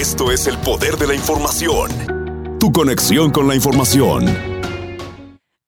[0.00, 1.90] Esto es el poder de la información.
[2.58, 4.24] Tu conexión con la información.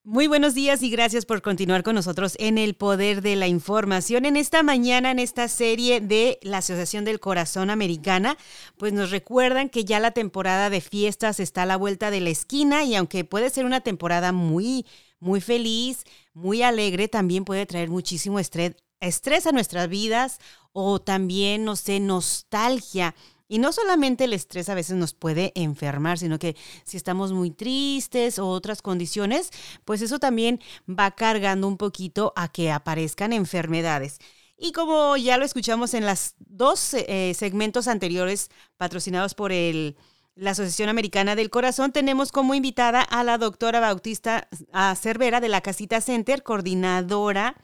[0.05, 4.25] Muy buenos días y gracias por continuar con nosotros en el poder de la información.
[4.25, 8.39] En esta mañana, en esta serie de la Asociación del Corazón Americana,
[8.79, 12.31] pues nos recuerdan que ya la temporada de fiestas está a la vuelta de la
[12.31, 14.87] esquina y aunque puede ser una temporada muy,
[15.21, 20.39] muy feliz, muy alegre, también puede traer muchísimo estrés, estrés a nuestras vidas
[20.73, 23.15] o también, no sé, nostalgia.
[23.49, 27.51] Y no solamente el estrés a veces nos puede enfermar, sino que si estamos muy
[27.51, 29.51] tristes o otras condiciones,
[29.85, 34.19] pues eso también va cargando un poquito a que aparezcan enfermedades.
[34.57, 39.97] Y como ya lo escuchamos en las dos eh, segmentos anteriores patrocinados por el,
[40.35, 44.49] la Asociación Americana del Corazón, tenemos como invitada a la doctora Bautista
[44.97, 47.57] Cervera de la Casita Center, coordinadora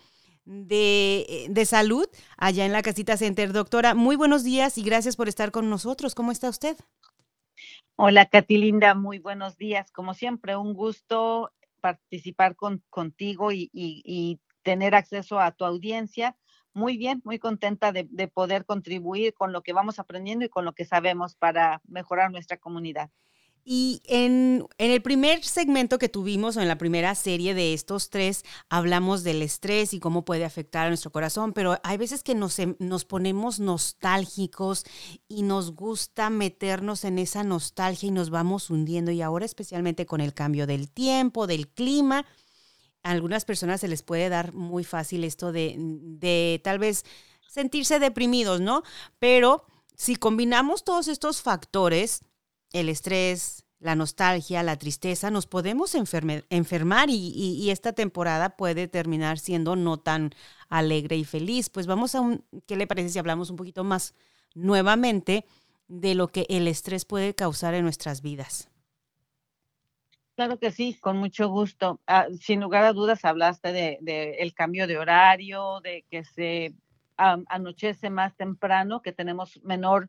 [0.49, 3.53] de, de, salud allá en la Casita Center.
[3.53, 6.15] Doctora, muy buenos días y gracias por estar con nosotros.
[6.15, 6.77] ¿Cómo está usted?
[7.97, 9.91] Hola, Catilinda, muy buenos días.
[9.93, 16.37] Como siempre, un gusto participar con, contigo y, y, y, tener acceso a tu audiencia.
[16.73, 20.65] Muy bien, muy contenta de, de poder contribuir con lo que vamos aprendiendo y con
[20.65, 23.11] lo que sabemos para mejorar nuestra comunidad.
[23.71, 28.09] Y en, en, el primer segmento que tuvimos, o en la primera serie de estos
[28.09, 32.35] tres, hablamos del estrés y cómo puede afectar a nuestro corazón, pero hay veces que
[32.35, 34.85] nos, em, nos ponemos nostálgicos
[35.29, 39.11] y nos gusta meternos en esa nostalgia y nos vamos hundiendo.
[39.11, 42.25] Y ahora especialmente con el cambio del tiempo, del clima,
[43.03, 47.05] a algunas personas se les puede dar muy fácil esto de, de tal vez
[47.47, 48.83] sentirse deprimidos, ¿no?
[49.19, 52.23] Pero si combinamos todos estos factores,
[52.73, 58.89] el estrés, la nostalgia, la tristeza, nos podemos enfermar y, y, y, esta temporada puede
[58.89, 60.31] terminar siendo no tan
[60.69, 61.71] alegre y feliz.
[61.71, 64.15] Pues vamos a un, ¿qué le parece si hablamos un poquito más
[64.55, 65.45] nuevamente
[65.87, 68.69] de lo que el estrés puede causar en nuestras vidas?
[70.35, 72.01] Claro que sí, con mucho gusto.
[72.07, 76.75] Ah, sin lugar a dudas hablaste de, el cambio de horario, de que se
[77.17, 80.09] anochece más temprano, que tenemos menor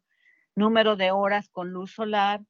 [0.56, 2.42] número de horas con luz solar,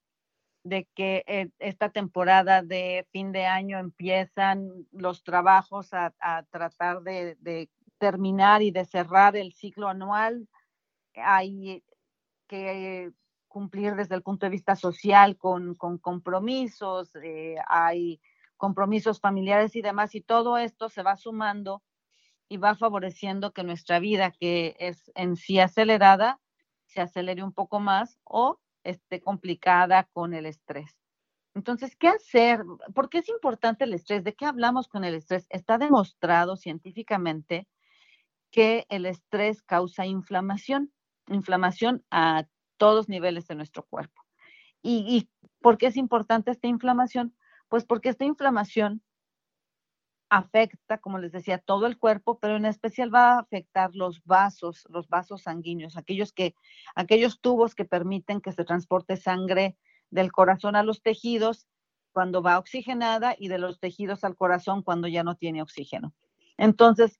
[0.64, 7.02] de que eh, esta temporada de fin de año empiezan los trabajos a, a tratar
[7.02, 10.48] de, de, terminar y de cerrar el ciclo anual.
[11.16, 11.84] Hay
[12.48, 13.12] que
[13.48, 18.22] cumplir desde el punto de vista social con, con compromisos, eh, hay
[18.58, 21.84] compromisos familiares y demás, y todo esto se va sumando
[22.48, 26.40] y va favoreciendo que nuestra vida, que es en sí acelerada,
[26.90, 30.96] se acelere un poco más o esté complicada con el estrés.
[31.56, 32.64] Entonces, ¿qué hacer?
[32.94, 34.24] ¿Por qué es importante el estrés?
[34.24, 35.46] ¿De qué hablamos con el estrés?
[35.50, 37.68] Está demostrado científicamente
[38.52, 40.92] que el estrés causa inflamación,
[41.28, 44.24] inflamación a todos niveles de nuestro cuerpo.
[44.82, 45.30] ¿Y, y
[45.62, 47.36] por qué es importante esta inflamación?
[47.68, 49.04] Pues porque esta inflamación
[50.30, 54.86] afecta, como les decía, todo el cuerpo, pero en especial va a afectar los vasos,
[54.90, 56.54] los vasos sanguíneos, aquellos que,
[56.96, 59.76] aquellos tubos que permiten que se transporte sangre
[60.12, 61.68] del corazón a los tejidos
[62.12, 66.14] cuando va oxigenada y de los tejidos al corazón cuando ya no tiene oxígeno.
[66.58, 67.20] Entonces,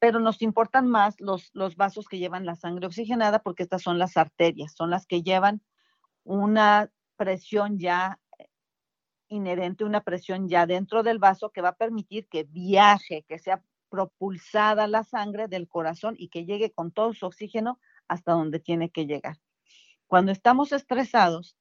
[0.00, 3.98] pero nos importan más los, los vasos que llevan la sangre oxigenada porque estas son
[3.98, 5.60] las arterias, son las que llevan
[6.24, 8.20] una presión ya
[9.28, 13.62] inherente una presión ya dentro del vaso que va a permitir que viaje, que sea
[13.88, 18.90] propulsada la sangre del corazón y que llegue con todo su oxígeno hasta donde tiene
[18.90, 19.38] que llegar.
[20.06, 21.56] Cuando estamos estresados,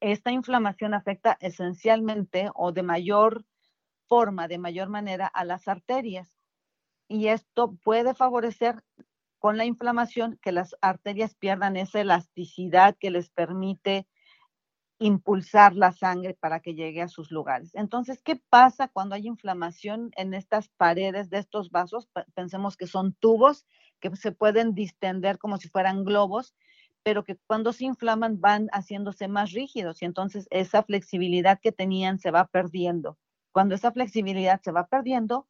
[0.00, 3.44] esta inflamación afecta esencialmente o de mayor
[4.06, 6.32] forma, de mayor manera a las arterias.
[7.08, 8.82] Y esto puede favorecer
[9.38, 14.06] con la inflamación que las arterias pierdan esa elasticidad que les permite
[15.04, 17.74] impulsar la sangre para que llegue a sus lugares.
[17.74, 22.08] Entonces, ¿qué pasa cuando hay inflamación en estas paredes de estos vasos?
[22.34, 23.66] Pensemos que son tubos
[24.00, 26.54] que se pueden distender como si fueran globos,
[27.02, 32.18] pero que cuando se inflaman van haciéndose más rígidos y entonces esa flexibilidad que tenían
[32.18, 33.18] se va perdiendo.
[33.52, 35.46] Cuando esa flexibilidad se va perdiendo,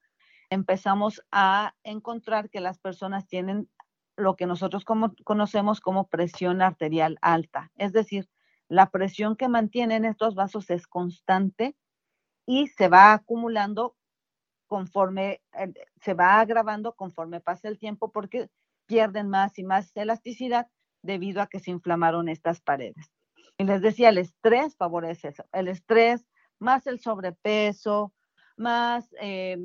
[0.51, 3.69] empezamos a encontrar que las personas tienen
[4.17, 8.29] lo que nosotros conocemos como presión arterial alta, es decir,
[8.69, 11.77] la presión que mantienen estos vasos es constante
[12.47, 13.97] y se va acumulando
[14.67, 18.49] conforme, eh, se va agravando conforme pasa el tiempo porque
[18.87, 20.69] pierden más y más elasticidad
[21.03, 23.11] debido a que se inflamaron estas paredes.
[23.57, 25.45] Y les decía, el estrés favorece eso.
[25.53, 26.27] El estrés
[26.59, 28.13] más el sobrepeso,
[28.57, 29.57] más eh,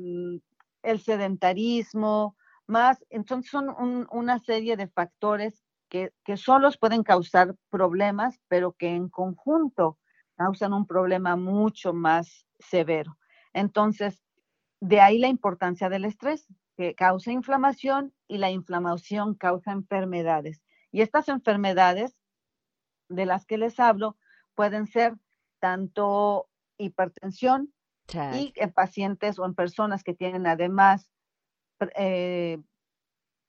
[0.82, 2.36] el sedentarismo,
[2.66, 8.72] más, entonces son un, una serie de factores que, que solos pueden causar problemas, pero
[8.72, 9.98] que en conjunto
[10.36, 13.18] causan un problema mucho más severo.
[13.52, 14.22] Entonces,
[14.80, 16.46] de ahí la importancia del estrés,
[16.78, 20.62] que causa inflamación y la inflamación causa enfermedades.
[20.90, 22.16] Y estas enfermedades
[23.10, 24.16] de las que les hablo
[24.54, 25.14] pueden ser
[25.58, 26.48] tanto
[26.78, 27.74] hipertensión
[28.32, 31.10] y en pacientes o en personas que tienen además
[31.96, 32.58] eh,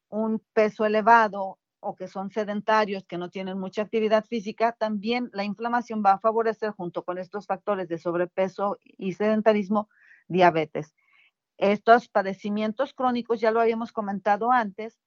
[0.10, 5.44] un peso elevado o que son sedentarios, que no tienen mucha actividad física, también la
[5.44, 9.90] inflamación va a favorecer junto con estos factores de sobrepeso y sedentarismo,
[10.28, 10.96] diabetes.
[11.58, 15.00] Estos padecimientos crónicos, ya lo habíamos comentado antes,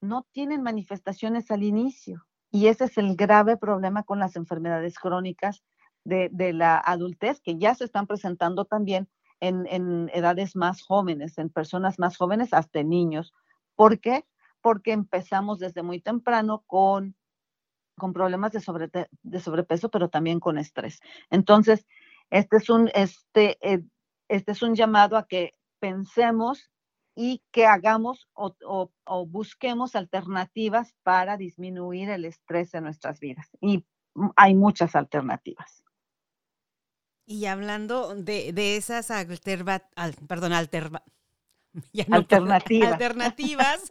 [0.00, 5.62] no tienen manifestaciones al inicio y ese es el grave problema con las enfermedades crónicas
[6.04, 9.08] de, la adultez que ya se están presentando también
[9.40, 13.34] en, edades más jóvenes, en personas más jóvenes, hasta niños.
[13.76, 14.24] ¿Por qué?
[14.60, 17.16] Porque empezamos desde muy temprano con,
[17.96, 18.90] con problemas de, sobre,
[19.22, 21.00] de sobrepeso, pero también con estrés.
[21.30, 21.86] Entonces,
[22.30, 23.82] este es un, este, eh,
[24.28, 26.70] este es un llamado a que pensemos
[27.14, 28.54] y que hagamos o,
[29.04, 33.48] o, busquemos alternativas para disminuir el estrés en nuestras vidas.
[33.60, 33.84] Y
[34.36, 35.82] hay muchas alternativas.
[37.26, 39.82] Y hablando de, de esas alterva,
[40.28, 40.52] perdón,
[42.10, 42.92] alternativas.
[42.92, 43.82] alternativas.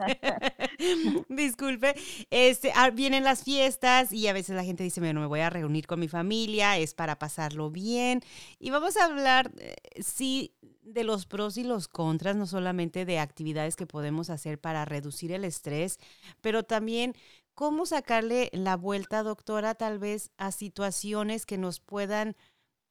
[1.29, 1.95] Disculpe.
[2.29, 5.49] Este, ah, vienen las fiestas y a veces la gente dice, bueno, me voy a
[5.49, 8.21] reunir con mi familia, es para pasarlo bien.
[8.59, 13.19] Y vamos a hablar, eh, sí, de los pros y los contras, no solamente de
[13.19, 15.99] actividades que podemos hacer para reducir el estrés,
[16.41, 17.13] pero también
[17.53, 22.35] cómo sacarle la vuelta, doctora, tal vez a situaciones que nos puedan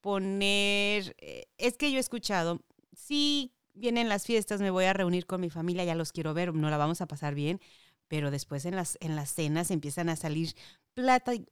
[0.01, 2.61] poner, eh, es que yo he escuchado,
[2.93, 6.55] sí vienen las fiestas, me voy a reunir con mi familia, ya los quiero ver,
[6.55, 7.61] no la vamos a pasar bien,
[8.09, 10.55] pero después en las, en las cenas empiezan a salir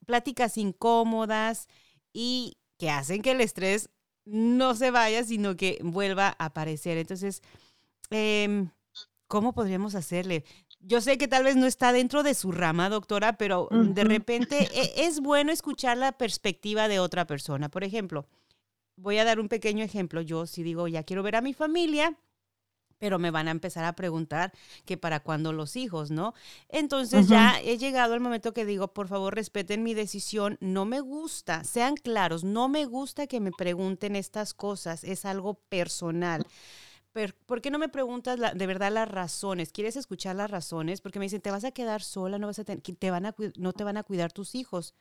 [0.05, 1.67] pláticas incómodas
[2.11, 3.89] y que hacen que el estrés
[4.25, 6.97] no se vaya, sino que vuelva a aparecer.
[6.97, 7.41] Entonces,
[8.09, 8.69] em,
[9.27, 10.43] ¿cómo podríamos hacerle?
[10.79, 14.67] Yo sé que tal vez no está dentro de su rama, doctora, pero de repente
[14.73, 17.69] e, es bueno escuchar la perspectiva de otra persona.
[17.69, 18.27] Por ejemplo,
[18.95, 20.21] voy a dar un pequeño ejemplo.
[20.21, 22.17] Yo si digo, ya quiero ver a mi familia,
[22.97, 24.53] pero me van a empezar a preguntar
[24.85, 26.33] que para cuándo los hijos, ¿no?
[26.69, 31.01] Entonces ya he llegado al momento que digo, por favor, respeten mi decisión, no me
[31.01, 36.47] gusta, sean claros, no me gusta que me pregunten estas cosas, es algo personal.
[37.11, 39.71] Pero, ¿Por qué no me preguntas de verdad las razones?
[39.71, 40.99] ¿Quieres escuchar las razones?
[40.99, 43.71] Porque me dicen, te vas a quedar sola, no vas a te van a, no
[43.71, 44.93] te van a cuidar tus hijos.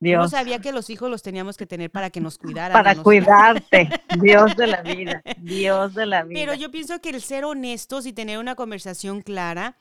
[0.00, 2.72] Yo no sabía que los hijos los teníamos que tener para que nos cuidaran.
[2.72, 3.88] Para cuidarte,
[4.20, 6.38] Dios de la vida, Dios de la vida.
[6.38, 9.76] Pero yo pienso que el ser honestos y tener una conversación clara,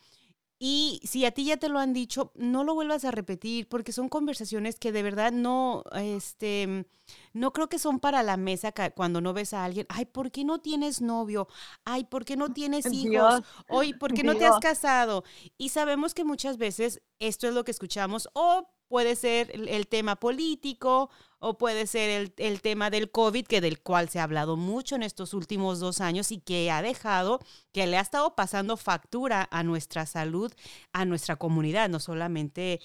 [0.60, 3.92] y si a ti ya te lo han dicho, no lo vuelvas a repetir, porque
[3.92, 6.88] son conversaciones que de verdad no, este,
[7.34, 9.86] no creo que son para la mesa cuando no ves a alguien.
[9.88, 11.48] Ay, ¿por qué no tienes novio?
[11.86, 13.44] Ay, ¿por qué no tienes hijos?
[13.70, 15.24] Hoy, ¿por qué no te has casado?
[15.60, 20.16] Y sabemos que muchas veces esto es lo que escuchamos, o puede ser el, tema
[20.16, 24.96] político o puede ser el, tema del COVID, que del cual se ha hablado mucho
[24.96, 27.40] en estos últimos dos años y que ha dejado,
[27.72, 30.52] que le ha estado pasando factura a nuestra salud,
[30.94, 32.80] a nuestra comunidad, no solamente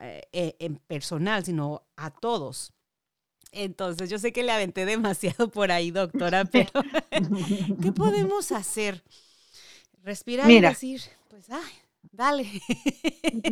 [0.00, 2.72] eh, eh, en personal, sino a todos.
[3.52, 6.70] Entonces, yo sé que le aventé demasiado por ahí, doctora, pero
[7.82, 9.04] ¿qué podemos hacer?
[10.02, 11.72] Respirar y decir, pues, ay,
[12.12, 12.46] Dale.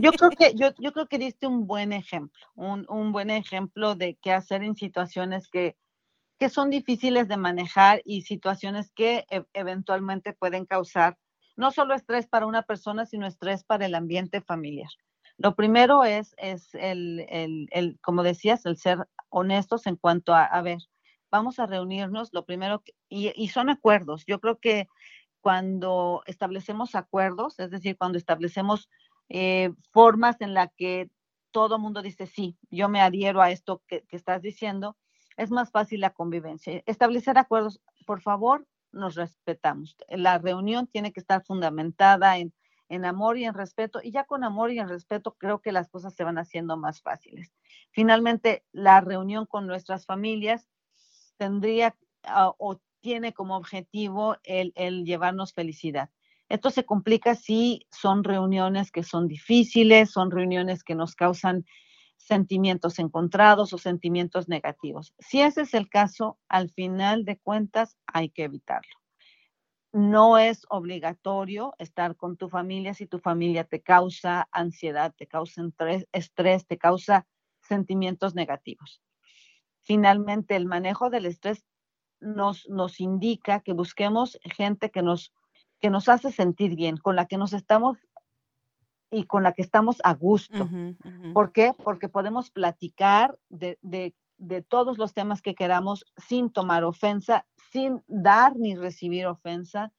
[0.00, 3.94] Yo creo que, yo, yo creo que diste un buen ejemplo, un, un, buen ejemplo
[3.94, 5.76] de qué hacer en situaciones que,
[6.38, 11.18] que son difíciles de manejar y situaciones que e, eventualmente pueden causar
[11.56, 14.88] no solo estrés para una persona, sino estrés para el ambiente familiar.
[15.37, 20.44] Lo primero es, es el, el, el como decías, el ser honestos en cuanto a,
[20.44, 20.78] a ver,
[21.30, 24.25] vamos a reunirnos, lo primero, y, y son acuerdos.
[24.26, 24.88] Yo creo que
[25.42, 28.88] cuando establecemos acuerdos, es decir, cuando establecemos
[29.28, 31.11] eh, formas en las que
[31.50, 34.96] todo mundo dice, sí, yo me adhiero a esto que, estás diciendo,
[35.37, 36.82] es más fácil la convivencia.
[36.87, 39.96] Establecer acuerdos, por favor, nos respetamos.
[40.08, 42.54] La reunión tiene que estar fundamentada en,
[42.88, 45.88] en amor y en respeto, y ya con amor y en respeto creo que las
[45.88, 47.52] cosas se van haciendo más fáciles.
[47.90, 50.68] Finalmente, la reunión con nuestras familias
[51.37, 51.96] tendría
[52.28, 54.73] uh, o tiene como objetivo el,
[55.04, 56.09] llevarnos felicidad.
[56.49, 61.66] Esto se complica si son reuniones que son difíciles, son reuniones que nos causan
[62.16, 65.12] sentimientos encontrados o sentimientos negativos.
[65.18, 68.97] Si ese es el caso, al final de cuentas hay que evitarlo.
[69.92, 75.62] no es obligatorio estar con tu familia si tu familia te causa ansiedad, te causa
[76.12, 77.26] estrés, te causa
[77.61, 79.02] sentimientos negativos.
[79.82, 81.64] Finalmente, el manejo del estrés
[82.23, 85.33] nos, nos indica que busquemos gente que nos,
[85.81, 87.99] que nos hace sentir bien, con la que nos estamos
[89.11, 90.69] y con la que estamos a gusto.
[91.35, 91.73] ¿Por qué?
[91.85, 98.02] Porque podemos platicar de, de, de todos los temas que queramos sin tomar ofensa, sin
[98.07, 99.93] dar ni recibir ofensa.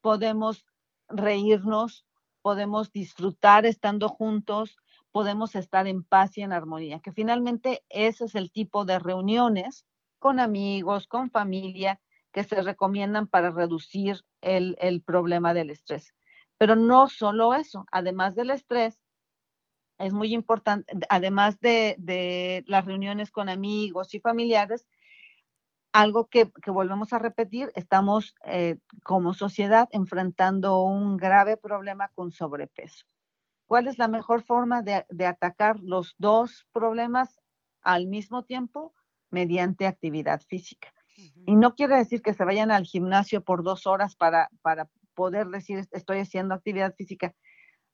[0.00, 0.64] Podemos
[1.08, 2.06] reírnos,
[2.42, 4.76] podemos disfrutar estando juntos,
[5.10, 9.84] podemos estar en paz y en armonía, que finalmente ese es el tipo de reuniones
[10.24, 12.00] con amigos, con familia,
[12.32, 16.14] que se recomiendan para reducir el, el problema del estrés.
[16.56, 18.98] Pero no solo eso, además del estrés,
[19.98, 24.88] es muy importante, además de, de, las reuniones con amigos y familiares,
[25.92, 32.32] algo que, que volvemos a repetir, estamos eh, como sociedad enfrentando un grave problema con
[32.32, 33.04] sobrepeso.
[33.66, 37.42] ¿Cuál es la mejor forma de, de atacar los dos problemas
[37.82, 38.94] al mismo tiempo?
[39.34, 40.88] Mediante actividad física.
[40.94, 41.44] Uh -huh.
[41.46, 45.48] Y no quiere decir que se vayan al gimnasio por dos horas para, para poder
[45.48, 47.34] decir estoy haciendo actividad física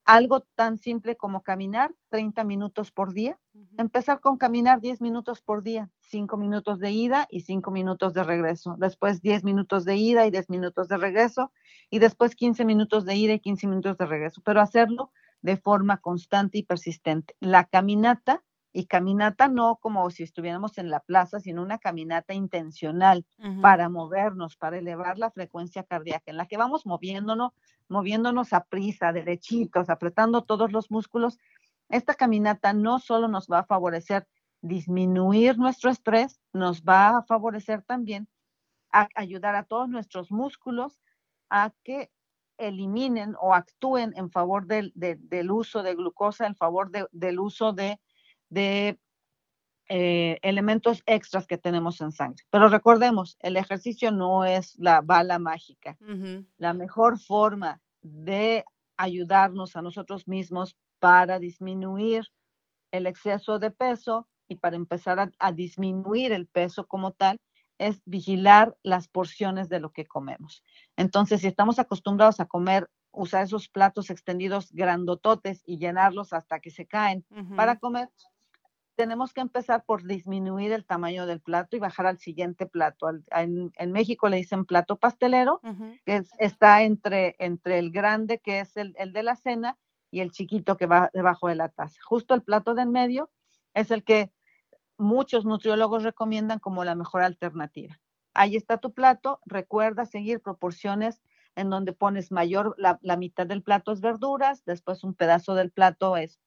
[0.05, 3.39] algo tan simple como caminar 30 minutos por día.
[3.55, 3.75] Uh -huh.
[3.79, 8.25] Empezar con caminar 10 minutos por día, 5 minutos de ida y 5 minutos de
[8.25, 8.77] regreso.
[8.79, 11.53] Después 10 minutos de ida y 10 minutos de regreso.
[11.91, 14.41] Y después 15 minutos de ida y 15 minutos de regreso.
[14.45, 17.37] Pero hacerlo de forma constante y persistente.
[17.41, 18.43] La caminata,
[18.73, 23.61] y caminata no como si estuviéramos en la plaza, sino una caminata intencional uh -huh.
[23.61, 27.53] para movernos, para elevar la frecuencia cardíaca, en la que vamos moviéndonos,
[27.89, 31.39] moviéndonos a prisa, derechitos, apretando todos los músculos.
[31.89, 34.29] Esta caminata no solo nos va a favorecer
[34.63, 38.29] disminuir nuestro estrés, nos va a favorecer también
[38.93, 41.01] a ayudar a todos nuestros músculos
[41.49, 42.11] a que
[42.59, 47.41] eliminen o actúen en favor del, de, del uso de glucosa, en favor de, del
[47.41, 47.99] uso de,
[48.51, 48.99] de
[49.89, 52.45] eh, elementos extras que tenemos en sangre.
[52.51, 55.97] Pero recordemos, el ejercicio no es la bala mágica.
[56.01, 56.47] Uh -huh.
[56.59, 58.65] La mejor forma de
[58.97, 62.29] ayudarnos a nosotros mismos para disminuir
[62.93, 67.39] el exceso de peso y para empezar a, a disminuir el peso como tal
[67.79, 70.63] es vigilar las porciones de lo que comemos.
[70.97, 76.71] Entonces, si estamos acostumbrados a comer, usar esos platos extendidos grandototes y llenarlos hasta que
[76.71, 77.57] se caen uh -huh.
[77.57, 78.09] para comer,
[79.01, 83.09] tenemos que empezar por disminuir el tamaño del plato y bajar al siguiente plato.
[83.09, 86.01] En, en México le dicen plato pastelero, uh -huh.
[86.05, 89.79] que es, está entre, entre el grande, que es el, el, de la cena,
[90.11, 91.99] y el chiquito que va debajo de la taza.
[92.05, 93.31] Justo el plato del medio
[93.75, 94.31] es el que
[94.99, 97.99] muchos nutriólogos recomiendan como la mejor alternativa.
[98.35, 101.23] Ahí está tu plato, recuerda seguir proporciones
[101.57, 105.71] en donde pones mayor, la, la mitad del plato es verduras, después un pedazo del
[105.71, 106.39] plato es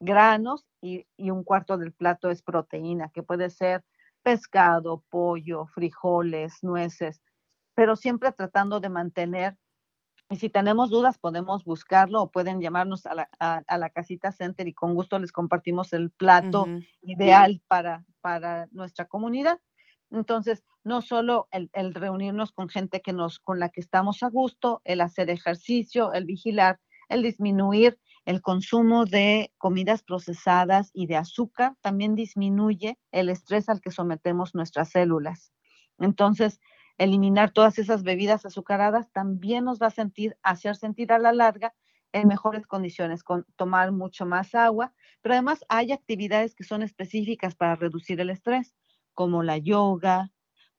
[0.00, 3.84] granos y, y, un cuarto del plato es proteína, que puede ser
[4.22, 7.22] pescado, pollo, frijoles, nueces,
[7.74, 9.56] pero siempre tratando de mantener,
[10.30, 14.30] y si tenemos dudas podemos buscarlo o pueden llamarnos a la, a, a la casita
[14.30, 16.86] center y con gusto les compartimos el plato uh -huh.
[17.02, 19.58] ideal para, para nuestra comunidad.
[20.10, 24.28] Entonces, no solo el, el reunirnos con gente que nos, con la que estamos a
[24.28, 26.78] gusto, el hacer ejercicio, el vigilar,
[27.08, 33.80] el disminuir el consumo de comidas procesadas y de azúcar también disminuye el estrés al
[33.80, 35.52] que sometemos nuestras células.
[35.98, 36.60] Entonces,
[36.98, 41.74] eliminar todas esas bebidas azucaradas también nos va a sentir, hacer sentir a la larga
[42.12, 47.54] en mejores condiciones, con tomar mucho más agua, pero además hay actividades que son específicas
[47.54, 48.74] para reducir el estrés,
[49.14, 50.30] como la yoga,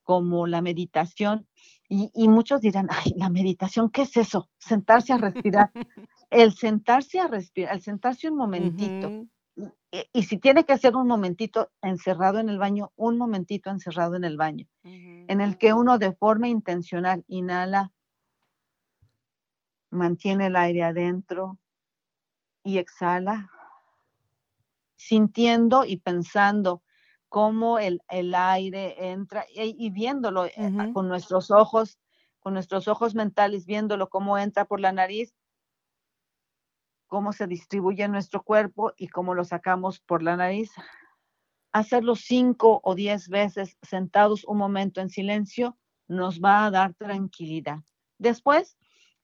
[0.03, 1.47] como la meditación,
[1.87, 4.49] y, y muchos dirán, ay, la meditación, ¿qué es eso?
[4.57, 5.71] Sentarse a respirar.
[6.31, 9.73] el sentarse a respirar, el sentarse un momentito, uh -huh.
[9.91, 14.15] y, y, si tiene que ser un momentito encerrado en el baño, un momentito encerrado
[14.15, 15.25] en el baño, uh -huh.
[15.27, 17.91] en el que uno de forma intencional inhala,
[19.91, 21.59] mantiene el aire adentro
[22.63, 23.51] y exhala,
[24.95, 26.81] sintiendo y pensando
[27.27, 30.93] cómo el, el aire entra y, y viéndolo uh -huh.
[30.93, 31.99] con nuestros ojos,
[32.39, 35.33] con nuestros ojos mentales, viéndolo cómo entra por la nariz
[37.11, 40.71] cómo se distribuye en nuestro cuerpo y cómo lo sacamos por la nariz.
[41.73, 45.77] Hacerlo cinco o diez veces sentados un momento en silencio
[46.07, 47.79] nos va a dar tranquilidad.
[48.17, 48.77] Después,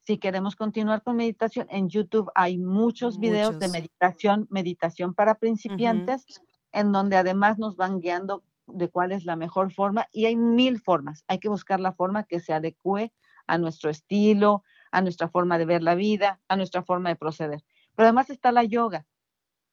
[0.04, 3.20] si queremos continuar con meditación, en YouTube hay muchos, muchos.
[3.22, 6.48] videos de meditación, meditación para principiantes, uh -huh.
[6.74, 10.82] en donde además nos van guiando de cuál es la mejor forma y hay mil
[10.82, 11.24] formas.
[11.30, 13.14] Hay que buscar la forma que se adecue
[13.48, 17.64] a nuestro estilo, a nuestra forma de ver la vida, a nuestra forma de proceder.
[17.98, 19.08] Pero además está la yoga.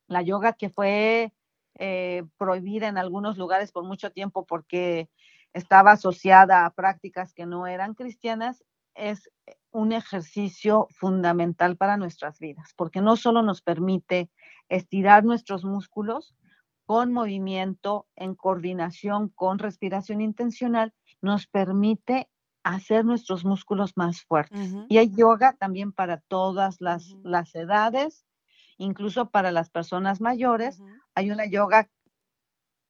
[0.07, 1.35] La yoga que fue
[1.75, 5.11] eh, prohibida en algunos lugares por mucho tiempo porque
[5.53, 8.65] estaba asociada a prácticas que no eran cristianas,
[8.95, 9.31] es
[9.71, 14.31] un ejercicio fundamental para nuestras vidas, porque no solo nos permite
[14.71, 16.35] estirar nuestros músculos
[16.87, 22.31] con movimiento, en coordinación con respiración intencional, nos permite
[22.65, 24.75] hacer nuestros músculos más fuertes.
[24.89, 28.27] Y hay yoga también para todas las, las edades,
[28.79, 30.83] incluso para las personas mayores.
[31.15, 31.89] Hay una yoga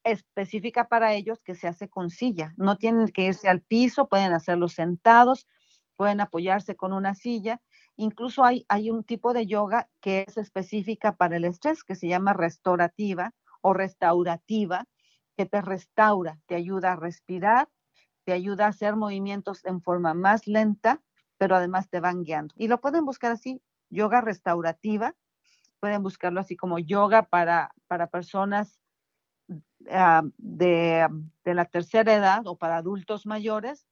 [0.04, 2.54] específica para ellos que se hace con silla.
[2.56, 5.46] No tienen que irse al piso, pueden hacerlo sentados,
[5.96, 7.60] pueden apoyarse con una silla.
[7.96, 12.08] Incluso hay, hay un tipo de yoga que es específica para el estrés, que se
[12.08, 14.84] llama restaurativa o restaurativa,
[15.36, 17.68] que te restaura, te ayuda a respirar,
[18.24, 21.00] te ayuda a hacer movimientos en forma más lenta,
[21.38, 22.54] pero además te van guiando.
[22.56, 25.14] Y lo pueden buscar así, yoga restaurativa,
[25.80, 28.80] pueden buscarlo así como yoga para, para personas
[29.90, 31.06] ah, de,
[31.44, 33.86] de, la tercera edad o para adultos mayores.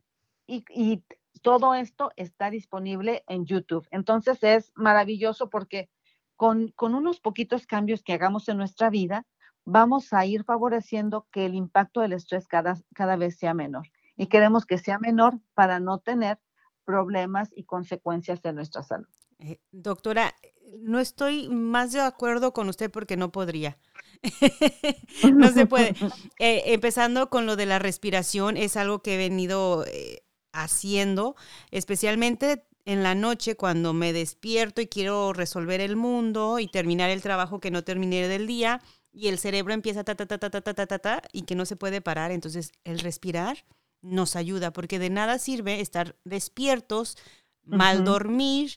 [0.46, 1.04] Y, y
[1.42, 3.86] todo esto está disponible en YouTube.
[3.90, 5.90] Entonces es maravilloso porque
[6.36, 9.26] con, con, unos poquitos cambios que hagamos en nuestra vida,
[9.64, 13.88] vamos a ir favoreciendo que el impacto del estrés cada, cada vez sea menor.
[14.16, 16.38] Y queremos que sea menor para no tener
[16.84, 19.08] problemas y consecuencias en nuestra salud.
[19.38, 20.34] Eh, doctora,
[20.80, 23.78] no estoy más de acuerdo con usted porque no podría.
[25.34, 25.94] no se puede.
[26.38, 31.36] Eh, empezando con lo de la respiración, es algo que he venido eh, haciendo,
[31.70, 37.22] especialmente en la noche cuando me despierto y quiero resolver el mundo y terminar el
[37.22, 38.80] trabajo que no terminé del día
[39.12, 41.66] y el cerebro empieza ta ta ta ta ta ta ta ta, y que no
[41.66, 43.64] se puede parar, entonces el respirar
[44.02, 47.16] nos ayuda porque de nada sirve estar despiertos,
[47.64, 48.76] mal dormir,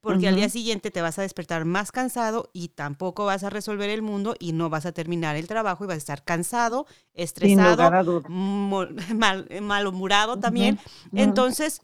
[0.00, 3.88] porque al día siguiente te vas a despertar más cansado y tampoco vas a resolver
[3.88, 7.90] el mundo y no vas a terminar el trabajo y vas a estar cansado, estresado,
[8.28, 10.80] mal, malhumorado también.
[11.14, 11.82] Entonces,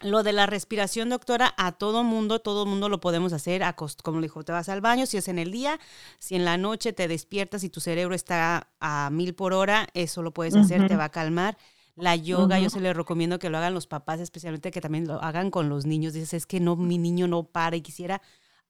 [0.00, 3.62] lo de la respiración, doctora, a todo mundo, todo mundo lo podemos hacer,
[4.02, 5.78] como le dijo, te vas al baño, si es en el día,
[6.18, 10.22] si en la noche te despiertas y tu cerebro está a mil por hora, eso
[10.22, 11.56] lo puedes hacer, te va a calmar.
[11.96, 15.22] La yoga, yo se le recomiendo que lo hagan los papás, especialmente que también lo
[15.22, 16.12] hagan con los niños.
[16.12, 18.20] Dices, es que no, mi niño no para y quisiera.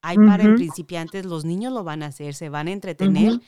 [0.01, 3.41] Hay para en principiantes, los niños lo van a hacer, se van a entretener.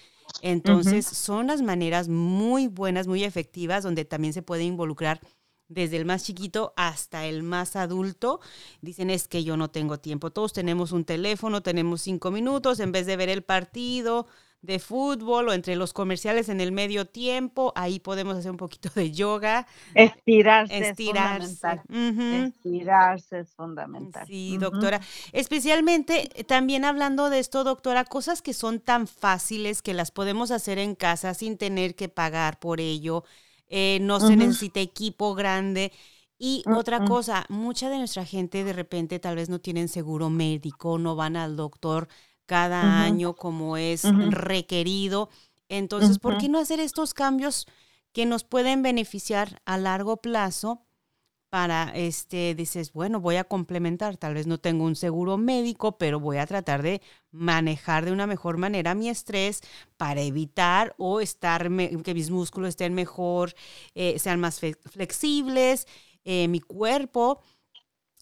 [0.43, 5.21] Entonces, son las maneras muy buenas, muy efectivas, donde también se puede involucrar
[5.69, 8.41] desde el más chiquito hasta el más adulto.
[8.81, 10.31] Dicen, es que yo no tengo tiempo.
[10.31, 14.27] Todos tenemos un teléfono, tenemos cinco minutos, en vez de ver el partido,
[14.61, 18.91] de fútbol o entre los comerciales en el medio tiempo, ahí podemos hacer un poquito
[18.95, 19.67] de yoga.
[19.95, 20.89] Estirarse.
[20.89, 21.53] Estirarse.
[21.53, 22.53] Es fundamental.
[22.57, 24.27] Estirarse es fundamental.
[24.27, 25.01] Sí, doctora.
[25.33, 30.51] Especialmente eh, también hablando de esto, doctora, cosas que son tan fáciles que las podemos
[30.51, 33.25] hacer en casa sin tener que pagar por ello.
[33.69, 35.93] Eh, no se necesita equipo grande.
[36.41, 40.97] Y otra cosa, mucha de nuestra gente de repente tal vez no tienen seguro médico,
[40.97, 42.09] no van al doctor
[42.49, 45.29] cada año como es requerido.
[45.69, 47.67] Entonces, ¿por qué no hacer estos cambios
[48.13, 50.83] que nos pueden beneficiar a largo plazo?
[51.51, 56.21] Para, este, dices, bueno, voy a complementar, tal vez no tengo un seguro médico, pero
[56.21, 59.63] voy a tratar de manejar de una mejor manera mi estrés
[59.97, 61.71] para evitar o estar,
[62.03, 63.55] que mis músculos estén mejor,
[63.95, 65.87] eh, sean más flexibles,
[66.25, 67.41] eh, mi cuerpo.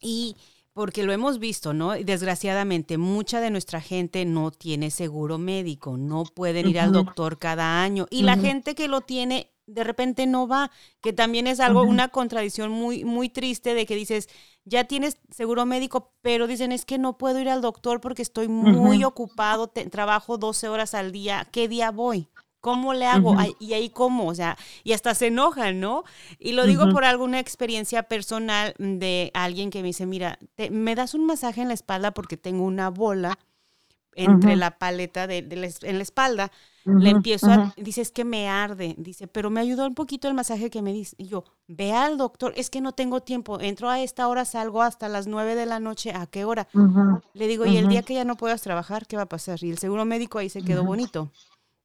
[0.00, 0.36] Y
[0.76, 1.92] porque lo hemos visto, ¿no?
[1.92, 7.82] Desgraciadamente, mucha de nuestra gente no tiene seguro médico, no pueden ir al doctor cada
[7.82, 11.82] año y la gente que lo tiene de repente no va, que también es algo,
[11.82, 14.28] una contradicción muy, muy triste de que dices,
[14.66, 18.46] ya tienes seguro médico, pero dicen, es que no puedo ir al doctor porque estoy
[18.46, 22.28] muy ocupado, trabajo 12 horas al día, ¿qué día voy?
[22.66, 23.36] ¿Cómo le hago?
[23.60, 26.02] y ahí cómo, o sea, y hasta se enojan, ¿no?
[26.40, 30.40] Y lo digo por alguna experiencia personal de alguien que me dice, mira,
[30.72, 33.38] me das un masaje en la espalda porque tengo una bola
[34.16, 35.46] entre la paleta de,
[35.82, 36.50] en la espalda.
[36.84, 40.34] Le empiezo a, dice, es que me arde, dice, pero me ayudó un poquito el
[40.34, 41.14] masaje que me dice.
[41.18, 44.82] Y yo, ve al doctor, es que no tengo tiempo, entro a esta hora, salgo
[44.82, 46.66] hasta las nueve de la noche, ¿a qué hora?
[47.32, 49.62] Le digo, y el día que ya no puedas trabajar, ¿qué va a pasar?
[49.62, 51.30] Y el seguro médico ahí se quedó bonito.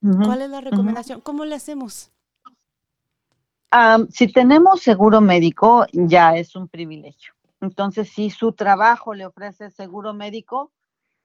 [0.02, 1.22] ¿Cuál es la recomendación?
[1.22, 2.12] ¿Cómo le hacemos?
[4.10, 7.34] si tenemos seguro médico, ya es un privilegio.
[7.62, 10.74] Entonces, si su trabajo le ofrece seguro médico,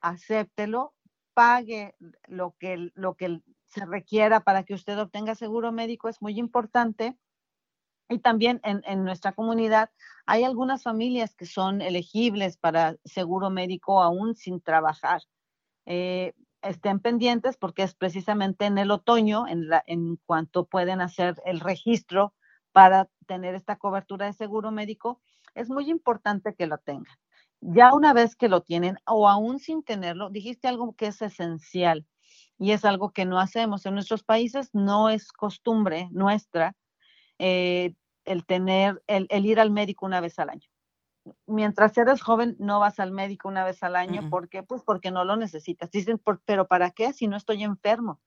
[0.00, 0.94] acéptelo,
[1.34, 1.96] pague
[2.28, 6.08] lo que, lo que se requiera para que usted obtenga seguro médico.
[6.08, 7.16] Es muy importante
[8.08, 9.90] Y también en, nuestra comunidad
[10.26, 15.22] hay algunas familias que son elegibles para seguro médico aún sin trabajar.
[15.86, 16.32] Eh,
[16.68, 21.60] estén pendientes porque es precisamente en el otoño en, la, en cuanto pueden hacer el
[21.60, 22.34] registro
[22.72, 25.20] para tener esta cobertura de seguro médico.
[25.54, 27.16] Es muy importante que lo tengan.
[27.60, 32.06] Ya una vez que lo tienen o aún sin tenerlo, dijiste algo que es esencial
[32.58, 33.86] y es algo que no hacemos.
[33.86, 36.76] En nuestros países no es costumbre nuestra
[37.38, 40.68] eh, el tener, el, ir al médico una vez al año.
[41.46, 44.28] Mientras eres joven, no vas al médico una vez al año.
[44.30, 44.62] ¿Por qué?
[44.62, 45.90] Pues porque no lo necesitas.
[45.90, 48.20] Dicen, pero ¿para qué si no estoy enfermo?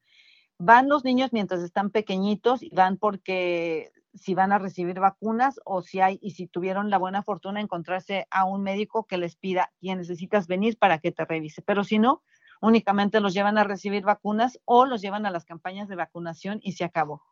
[0.58, 5.82] Van los niños mientras están pequeñitos y van porque si van a recibir vacunas o
[5.82, 9.36] si hay y si tuvieron la buena fortuna de encontrarse a un médico que les
[9.36, 11.62] pida, y necesitas venir para que te revise.
[11.62, 12.24] Pero si no,
[12.62, 16.74] únicamente los llevan a recibir vacunas o los llevan a las campañas de vacunación y
[16.74, 17.24] se acabó.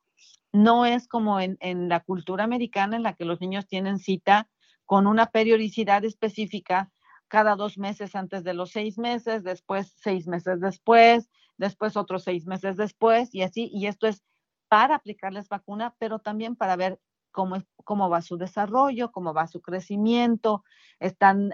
[0.51, 1.57] No es como en,
[1.89, 4.49] la cultura americana en la que los niños tienen cita
[4.87, 6.89] con una periodicidad específica
[7.27, 12.47] cada dos meses antes de los seis meses, después seis meses después, después otros seis
[12.47, 13.69] meses después y así.
[13.73, 14.23] Y esto es
[14.69, 16.99] para aplicarles vacuna, pero también para ver
[17.37, 20.63] cómo, cómo va su desarrollo, cómo va su crecimiento,
[20.99, 21.53] están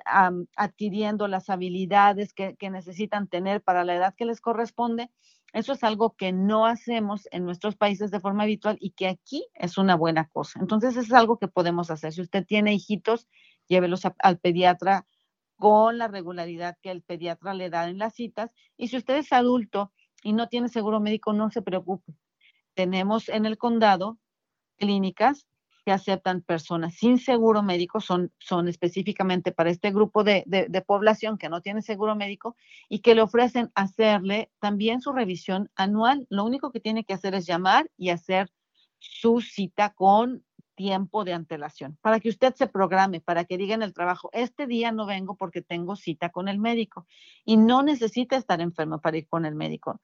[0.56, 5.12] adquiriendo las habilidades que, que necesitan tener para la edad que les corresponde.
[5.52, 9.46] Eso es algo que no hacemos en nuestros países de forma habitual y que aquí
[9.56, 10.58] es una buena cosa.
[10.62, 12.13] Entonces, es algo que podemos hacer.
[12.13, 13.28] Si usted tiene hijitos,
[13.67, 15.06] llévelos al pediatra
[15.58, 18.52] con la regularidad que el pediatra le da en las citas.
[18.78, 19.91] Y si usted es adulto
[20.24, 22.15] y no tiene seguro médico, no se preocupe.
[22.74, 24.17] Tenemos en el condado
[24.78, 25.46] clínicas
[25.86, 30.46] que aceptan personas sin seguro médico, son, son específicamente para este grupo de,
[30.86, 32.56] población que no tiene seguro médico
[32.89, 36.26] y que le ofrecen hacerle también su revisión anual.
[36.30, 38.50] Lo único que tiene que hacer es llamar y hacer
[39.00, 40.43] su cita con
[40.76, 44.65] tiempo de antelación, para que usted se programe, para que diga en el trabajo, este
[44.65, 47.06] día no vengo porque tengo cita con el médico
[47.46, 50.02] y no necesita estar enfermo para ir con el médico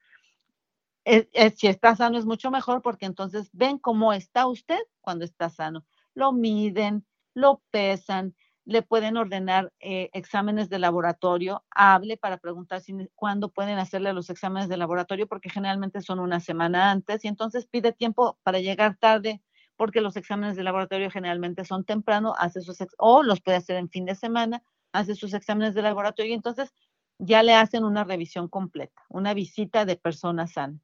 [1.56, 5.84] si está sano es mucho mejor porque entonces ven cómo está usted cuando está sano.
[6.14, 8.34] Lo miden, lo pesan,
[8.64, 14.30] le pueden ordenar eh, exámenes de laboratorio, hable para preguntar si, cuándo pueden hacerle los
[14.30, 18.96] exámenes de laboratorio, porque generalmente son una semana antes, y entonces pide tiempo para llegar
[18.96, 19.42] tarde,
[19.76, 23.88] porque los exámenes de laboratorio generalmente son temprano, hace sus o los puede hacer en
[23.88, 26.72] fin de semana, hace sus exámenes de laboratorio, y entonces
[27.18, 30.80] ya le hacen una revisión completa, una visita de persona sana.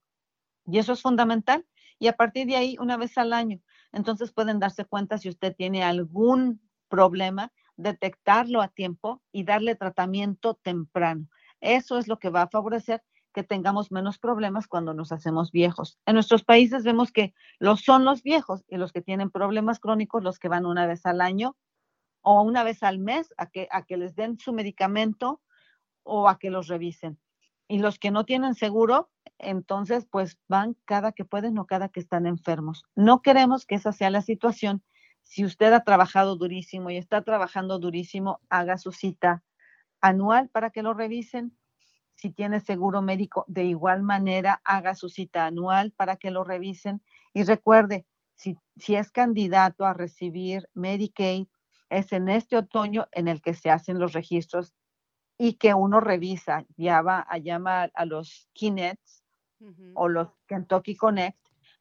[0.66, 1.66] Y eso es fundamental.
[1.98, 3.60] Y a partir de ahí, una vez al año,
[3.92, 10.54] entonces pueden darse cuenta si usted tiene algún problema, detectarlo a tiempo y darle tratamiento
[10.54, 11.28] temprano.
[11.60, 13.02] Eso es lo que va a favorecer
[13.32, 15.98] que tengamos menos problemas cuando nos hacemos viejos.
[16.06, 20.22] En nuestros países vemos que los son los viejos y los que tienen problemas crónicos
[20.22, 21.54] los que van una vez al año
[22.22, 25.42] o una vez al mes a que, a que les den su medicamento
[26.02, 27.18] o a que los revisen.
[27.68, 32.00] Y los que no tienen seguro, entonces pues van cada que pueden o cada que
[32.00, 32.84] están enfermos.
[32.94, 34.82] No queremos que esa sea la situación.
[35.22, 39.42] Si usted ha trabajado durísimo y está trabajando durísimo, haga su cita
[40.00, 41.56] anual para que lo revisen.
[42.14, 47.02] Si tiene seguro médico, de igual manera, haga su cita anual para que lo revisen.
[47.34, 51.46] Y recuerde, si, si es candidato a recibir Medicaid,
[51.90, 54.74] es en este otoño en el que se hacen los registros
[55.38, 59.24] y que uno revisa, ya va a llamar a los Kinets
[59.94, 61.38] o los Kentucky Connect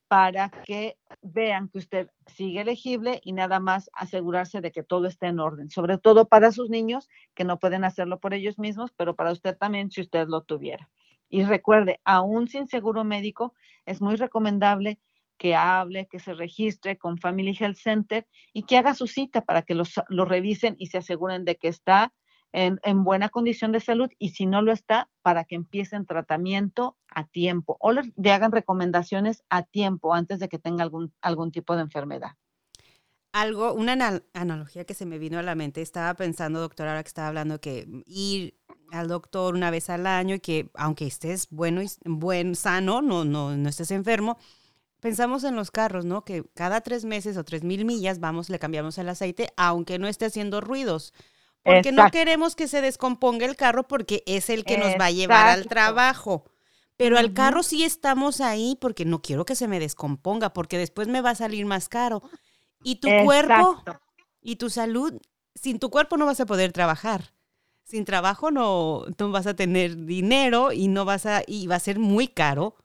[0.07, 5.27] para que vean que usted sigue elegible y nada más asegurarse de que todo esté
[5.27, 9.15] en orden, sobre todo para sus niños que no pueden hacerlo por ellos mismos, pero
[9.15, 10.89] para usted también si usted lo tuviera.
[11.27, 14.99] Y recuerde, aún sin seguro médico, es muy recomendable
[15.37, 19.63] que hable, que se registre con Family Health Center y que haga su cita para
[19.63, 22.13] que lo revisen y se aseguren de que está
[22.53, 27.25] en, buena condición de salud y si no lo está, para que empiecen tratamiento a
[27.25, 31.81] tiempo o le hagan recomendaciones a tiempo antes de que tenga algún, algún tipo de
[31.81, 32.31] enfermedad.
[33.33, 37.09] Algo, una analogía que se me vino a la mente, estaba pensando, doctora, ahora que
[37.09, 38.57] estaba hablando que ir
[38.91, 43.25] al doctor una vez al año y que aunque estés bueno y buen, sano, no,
[43.25, 44.37] no, no estés enfermo,
[45.01, 46.23] pensamos en los carros, ¿no?
[46.23, 50.07] Que cada tres meses o tres mil millas vamos, le cambiamos el aceite, aunque no
[50.07, 51.13] esté haciendo ruidos.
[51.65, 55.11] Porque no queremos que se descomponga el carro porque es el que nos va a
[55.11, 56.45] llevar al trabajo.
[56.95, 61.07] Pero al carro sí estamos ahí porque no quiero que se me descomponga, porque después
[61.07, 62.21] me va a salir más caro.
[62.83, 63.81] Y tu cuerpo
[64.41, 65.19] y tu salud,
[65.55, 67.33] sin tu cuerpo no vas a poder trabajar.
[67.83, 71.79] Sin trabajo no, no vas a tener dinero y no vas a, y va a
[71.79, 72.75] ser muy caro.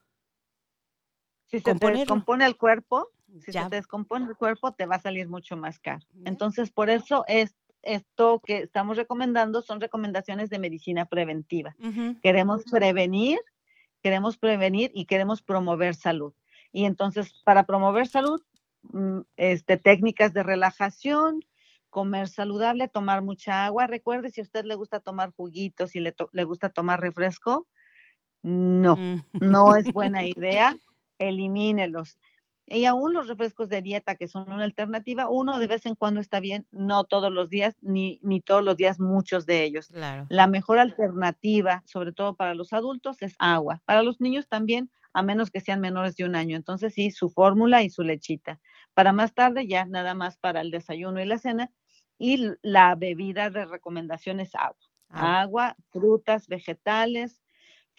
[1.49, 3.11] Si se te descompone el cuerpo,
[3.45, 6.05] Si se te descompone el cuerpo, te va a salir mucho más caro.
[6.25, 11.75] Entonces, por eso es esto que estamos recomendando son recomendaciones de medicina preventiva.
[12.23, 13.39] Queremos prevenir,
[14.03, 16.33] queremos prevenir y queremos promover salud.
[16.73, 18.41] Y entonces, para promover salud,
[18.83, 21.45] mm, este, técnicas de relajación,
[21.89, 23.87] comer saludable, tomar mucha agua.
[23.87, 27.67] Recuerde, si a usted le gusta tomar juguitos y le, le gusta tomar refresco,
[28.43, 29.23] no, mm.
[29.41, 30.77] no es buena idea.
[31.19, 32.19] Elimínelos.
[32.73, 36.21] Y aún los refrescos de dieta, que son una alternativa, uno de vez en cuando
[36.21, 39.91] está bien, no todos los días, ni, ni todos los días muchos de ellos.
[40.29, 43.83] La mejor alternativa, sobre todo para los adultos, es agua.
[43.87, 46.57] Para los niños también, a menos que sean menores de un año.
[46.57, 48.61] Entonces, sí, su fórmula y su lechita.
[48.95, 51.73] Para más tarde, ya nada más para el desayuno y la cena.
[52.19, 54.77] Y la bebida de recomendación es agua.
[55.09, 57.43] Agua, frutas, vegetales,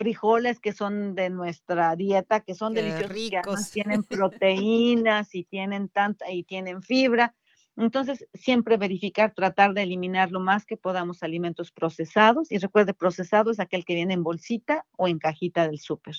[0.01, 6.41] frijoles que son de nuestra dieta, que son deliciosos, tienen proteínas y tienen tanta y
[6.41, 7.35] tienen fibra.
[7.77, 12.51] Entonces, siempre verificar, tratar de eliminar lo más que podamos alimentos procesados.
[12.51, 16.15] Y recuerde, procesado es aquel que viene en bolsita o en cajita del súper.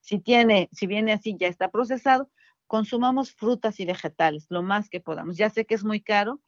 [0.00, 2.30] Si tiene, si viene así, ya está procesado,
[2.66, 5.36] consumamos frutas y vegetales, lo más que podamos.
[5.36, 6.40] Ya sé que es muy caro.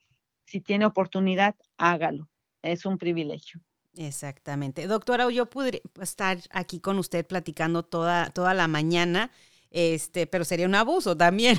[0.46, 2.30] Si tiene oportunidad, hágalo.
[2.62, 3.60] Es un privilegio.
[3.96, 4.86] Exactamente.
[4.86, 9.30] Doctora, yo podría estar aquí con usted platicando toda, toda la mañana,
[9.70, 11.58] este, pero sería un abuso también.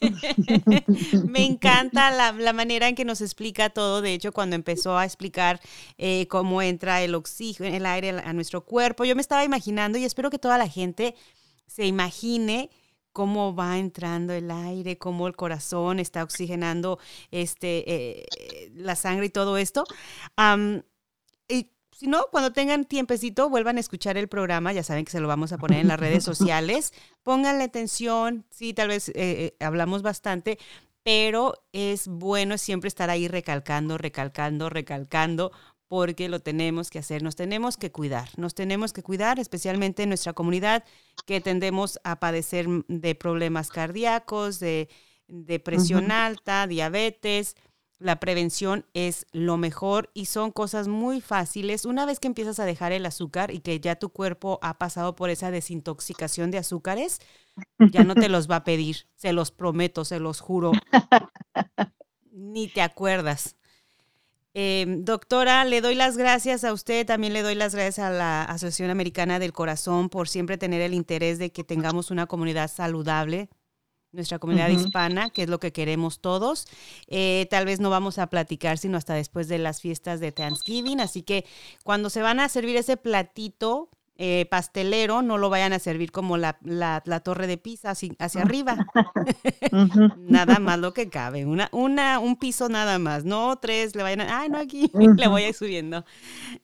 [1.28, 4.00] Me encanta la, manera en que nos explica todo.
[4.00, 5.60] De hecho, cuando empezó a explicar
[5.98, 10.04] eh, cómo entra el oxígeno, el aire a nuestro cuerpo, yo me estaba imaginando y
[10.04, 11.14] espero que toda la gente
[11.66, 12.70] se imagine
[13.12, 16.98] cómo va entrando el aire, cómo el corazón está oxigenando
[17.30, 18.26] este, eh,
[18.74, 19.84] la sangre y todo esto.
[21.92, 24.72] Si no, cuando tengan tiempecito, vuelvan a escuchar el programa.
[24.72, 26.92] Ya saben que se lo vamos a poner en las redes sociales.
[27.22, 28.44] Pónganle atención.
[28.50, 30.58] Sí, tal vez eh, eh, hablamos bastante,
[31.02, 35.52] pero es bueno siempre estar ahí recalcando, recalcando, recalcando,
[35.86, 37.22] porque lo tenemos que hacer.
[37.22, 38.30] Nos tenemos que cuidar.
[38.38, 40.84] Nos tenemos que cuidar, especialmente en nuestra comunidad,
[41.26, 44.88] que tendemos a padecer de problemas cardíacos, de,
[45.62, 47.56] presión alta, diabetes
[48.02, 51.84] la prevención es lo mejor y son cosas muy fáciles.
[51.84, 55.14] Una vez que empiezas a dejar el azúcar y que ya tu cuerpo ha pasado
[55.14, 57.20] por esa desintoxicación de azúcares,
[57.78, 59.06] ya no te los va a pedir.
[59.14, 60.72] Se los prometo, se los juro.
[62.30, 63.56] Ni te acuerdas.
[64.54, 68.42] Em, doctora, le doy las gracias a usted, también le doy las gracias a la
[68.44, 73.48] Asociación Americana del Corazón por siempre tener el interés de que tengamos una comunidad saludable,
[74.12, 76.66] nuestra comunidad hispana, que es lo que queremos todos.
[77.08, 81.00] Eh, tal vez no vamos a platicar sino hasta después de las fiestas de Thanksgiving,
[81.00, 81.44] así que
[81.84, 86.36] cuando se van a servir ese platito eh, pastelero, no lo vayan a servir como
[86.36, 86.52] la,
[87.24, 88.86] torre de pizza hacia arriba.
[90.18, 94.20] nada más lo que cabe, una, una, un piso nada más, no tres, le vayan
[94.20, 96.04] a, ay, no aquí, le voy a ir subiendo.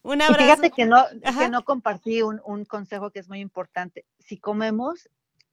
[0.03, 0.43] Un abrazo.
[0.43, 1.03] fíjate que no,
[1.39, 4.05] que no compartí un, un consejo que es muy importante.
[4.19, 5.09] Si comemos,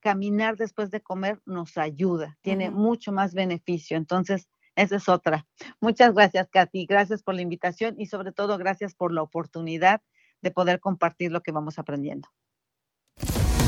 [0.05, 3.97] caminar después de comer nos ayuda, tiene mucho más beneficio.
[3.97, 5.47] Entonces, esa es otra.
[5.81, 6.85] Muchas gracias, Katy.
[6.85, 10.03] Gracias por la invitación y sobre todo gracias por la oportunidad
[10.43, 12.29] de poder compartir lo que vamos aprendiendo.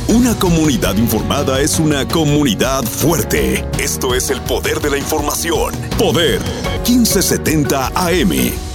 [0.10, 3.68] Una comunidad informada es una comunidad fuerte.
[3.80, 5.74] Esto es el poder de la información.
[5.98, 6.40] Poder
[6.86, 8.67] 1570 AM.